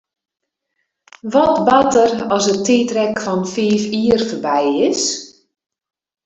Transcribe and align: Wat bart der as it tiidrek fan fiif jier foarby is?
Wat 1.33 1.57
bart 1.67 1.93
der 1.95 2.11
as 2.35 2.45
it 2.53 2.61
tiidrek 2.65 3.15
fan 3.25 3.41
fiif 3.53 3.83
jier 3.93 4.21
foarby 4.29 4.63
is? 4.89 5.03